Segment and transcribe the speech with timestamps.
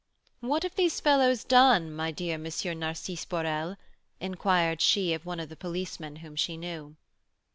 [0.39, 2.79] "What have these fellows done, my dear M.
[2.79, 3.77] Narcisse Borel?"
[4.19, 6.95] inquired she of one of the policemen whom she knew.